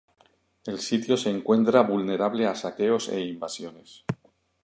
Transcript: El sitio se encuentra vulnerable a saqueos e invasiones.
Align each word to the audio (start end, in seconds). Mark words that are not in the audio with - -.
El 0.65 0.79
sitio 0.79 1.15
se 1.15 1.29
encuentra 1.29 1.81
vulnerable 1.83 2.47
a 2.47 2.55
saqueos 2.55 3.07
e 3.09 3.19
invasiones. 3.23 4.03